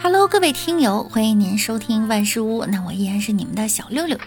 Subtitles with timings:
[0.00, 4.18] Hello，各位听友，欢迎您收听万事屋，那我依然是你们的小六六。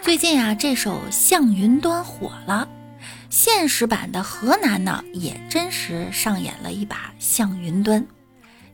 [0.00, 2.66] 最近啊，这首《向云端》火了，
[3.28, 8.02] 现实版的河南呢，也真实上演了一把《向云端》。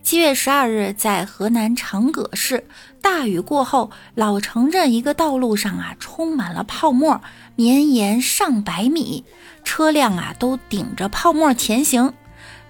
[0.02, 2.66] 七月十二日，在河南长葛市，
[3.00, 7.20] 大雨过后，老城镇一个道路上啊，充满了泡沫，
[7.56, 9.24] 绵延上百米，
[9.64, 12.12] 车辆啊都顶着泡沫前行。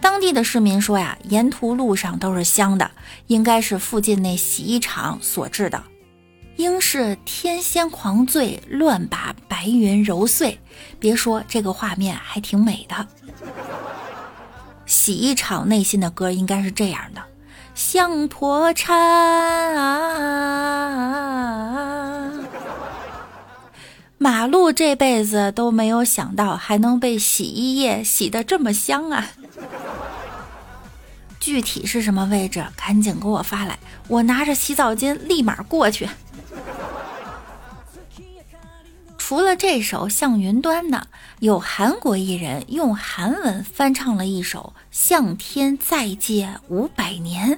[0.01, 2.91] 当地的市民说呀，沿途路上都是香的，
[3.27, 5.83] 应该是附近那洗衣厂所制的。
[6.57, 10.61] 应是天仙狂醉，乱把白云揉碎。
[11.01, 13.07] 别说这个画面还挺美的。
[14.87, 17.23] 洗衣厂内心的歌应该是这样的：
[17.74, 18.97] 想破产
[19.74, 20.21] 啊！
[24.19, 29.27] 马路这辈子都没有想到还能被洗衣液洗得这么香啊！
[31.45, 32.65] 具体是什么位置？
[32.74, 36.09] 赶紧给我发来，我拿着洗澡巾立马过去。
[39.18, 41.07] 除了这首《向云端》呢，
[41.41, 47.51] 有韩国艺人用韩文翻唱了一首《向天再借五百年》，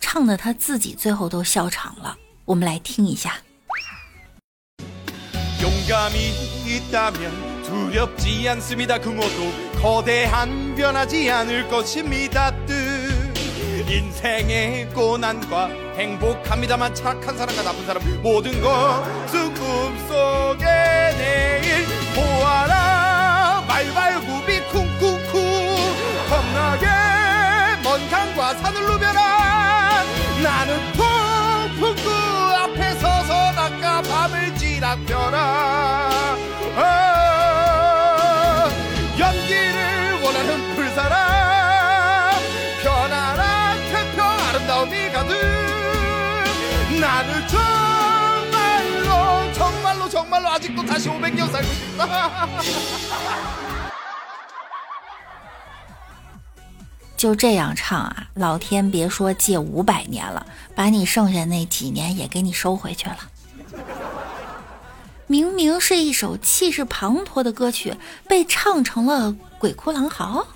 [0.00, 2.16] 唱的他自己最后都笑场了。
[2.46, 3.34] 我们来听一下。
[13.80, 21.04] 인생의 고난과 행복합니다만 착한 사람과 나쁜 사람 모든 것은 꿈속의내일
[22.14, 23.68] 보아라발발굽이
[24.70, 25.34] 쿵쿵쿵
[26.28, 26.86] 겁나게
[27.82, 30.04] 먼 강과 산을 누벼라
[30.42, 32.10] 나는폭풍그
[32.56, 36.10] 앞에 서서닦아밤을 지락펴라.
[39.18, 41.33] 연기를 원하는 불사람
[57.16, 58.26] 就这样唱啊！
[58.34, 63.16] 老天别说借五百年了，把你剩下那几年也给你收回去了。
[65.26, 67.96] 明明是一首气势磅礴的歌曲，
[68.28, 70.46] 被唱成了鬼哭狼嚎。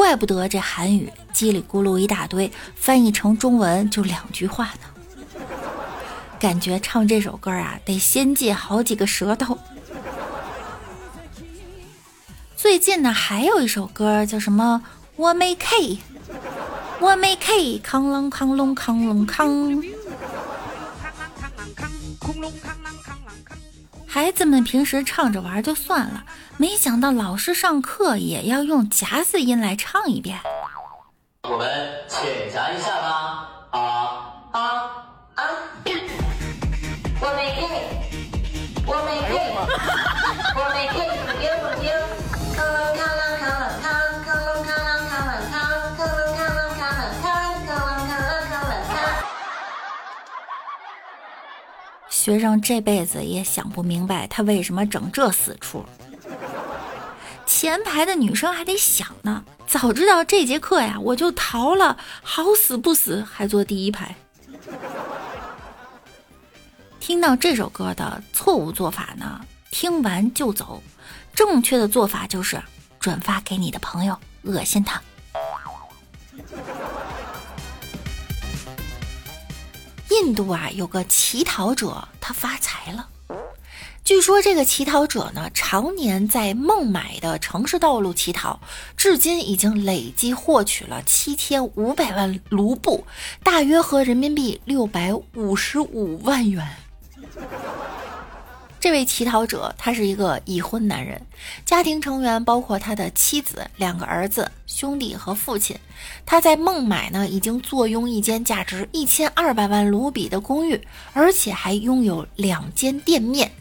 [0.00, 5.42] 怪不得这韩语叽里咕噜一大堆，翻译成中文就两句话呢。
[6.38, 9.58] 感觉唱这首歌啊，得先借好几个舌头。
[12.56, 14.82] 最近呢，还有一首歌叫什么？
[15.16, 15.98] 我没 K，
[16.98, 19.84] 我没 K，康啷康隆康隆康。
[24.12, 26.24] 孩子们平时唱着玩就算了，
[26.56, 30.40] 没想到老师上课也要用夹子音来唱一遍。
[31.44, 33.80] 我们浅夹一下吧，啊
[34.50, 34.60] 啊
[35.36, 35.44] 啊！
[37.20, 37.68] 我没病
[38.84, 39.30] 我没 K，
[52.20, 55.82] 学生这辈子也想不明白，他为什么整这死出。
[57.46, 64.14] 前排的女生还得想呢，早知道这节课呀，我就逃了，好死不死还坐第一排。
[67.00, 70.82] 听到这首歌的错误做法呢，听完就走；
[71.34, 72.60] 正确的做法就是
[72.98, 75.00] 转发给你的朋友，恶心他。
[80.20, 83.08] 印度啊，有个乞讨者，他发财了。
[84.04, 88.60] 据说这个乞讨者呢，常年在孟买的城市道路乞讨，
[88.96, 93.06] 至今已经累计获取了七千五百万卢布，
[93.42, 96.68] 大约合人民币六百五十五万元。
[98.80, 101.20] 这位乞讨者，他是一个已婚男人，
[101.66, 105.76] 家庭成员包括他的妻子、两个儿子、兄弟和父亲。
[106.24, 110.80] 他在孟买呢，已经坐拥一间价值一千二百万卢比的公寓，
[111.12, 113.52] 而且还拥有两间店面。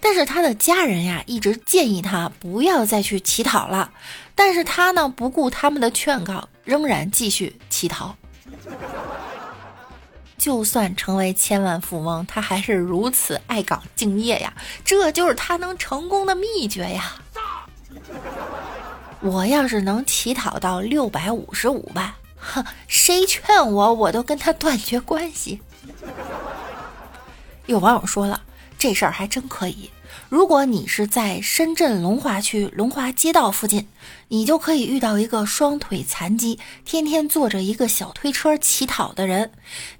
[0.00, 3.92] 但是他的家人呀，一直建议他不要再去乞讨了。
[4.34, 8.16] 但是他呢，不顾他们的劝告，仍然继续乞讨。
[10.38, 14.52] 就算成为千万富翁，他还是如此爱岗敬业呀！
[14.84, 17.14] 这就是他能成功的秘诀呀！
[19.20, 25.60] 我要是能乞讨到六百五十五万，哼，谁劝我，我都跟他断绝关系。
[27.64, 28.40] 有网友说了，
[28.78, 29.90] 这事儿还真可以。
[30.28, 33.86] 如果你是在深圳龙华区龙华街道附近，
[34.28, 39.52] 你就可以遇到一个双腿残疾、天天坐着一个小推车乞讨的人，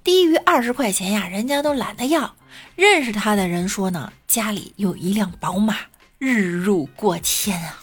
[0.03, 2.35] 低于二十块钱呀，人家都懒得要。
[2.75, 5.77] 认识他的人说呢，家里有一辆宝马，
[6.19, 7.79] 日入过千啊。